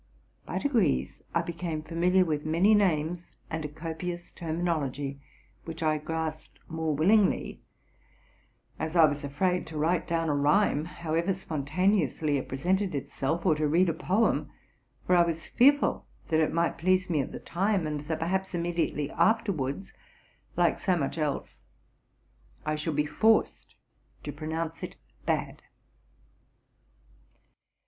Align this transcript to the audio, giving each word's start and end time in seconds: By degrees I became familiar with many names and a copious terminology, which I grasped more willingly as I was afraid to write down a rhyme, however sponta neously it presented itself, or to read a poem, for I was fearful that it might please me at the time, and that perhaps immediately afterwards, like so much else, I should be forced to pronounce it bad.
By 0.47 0.57
degrees 0.57 1.21
I 1.35 1.43
became 1.43 1.83
familiar 1.83 2.25
with 2.25 2.43
many 2.43 2.73
names 2.73 3.35
and 3.51 3.63
a 3.63 3.67
copious 3.67 4.31
terminology, 4.31 5.19
which 5.65 5.83
I 5.83 5.99
grasped 5.99 6.57
more 6.67 6.95
willingly 6.95 7.61
as 8.79 8.95
I 8.95 9.05
was 9.05 9.23
afraid 9.23 9.67
to 9.67 9.77
write 9.77 10.07
down 10.07 10.27
a 10.27 10.33
rhyme, 10.33 10.85
however 10.85 11.35
sponta 11.35 11.73
neously 11.87 12.39
it 12.39 12.49
presented 12.49 12.95
itself, 12.95 13.45
or 13.45 13.53
to 13.53 13.67
read 13.67 13.89
a 13.89 13.93
poem, 13.93 14.49
for 15.05 15.15
I 15.15 15.21
was 15.21 15.45
fearful 15.45 16.07
that 16.29 16.39
it 16.39 16.51
might 16.51 16.79
please 16.79 17.07
me 17.07 17.21
at 17.21 17.31
the 17.31 17.37
time, 17.39 17.85
and 17.85 17.99
that 17.99 18.17
perhaps 18.19 18.55
immediately 18.55 19.11
afterwards, 19.11 19.93
like 20.57 20.79
so 20.79 20.95
much 20.97 21.19
else, 21.19 21.61
I 22.65 22.73
should 22.73 22.95
be 22.95 23.05
forced 23.05 23.75
to 24.23 24.31
pronounce 24.33 24.81
it 24.81 24.95
bad. 25.27 25.61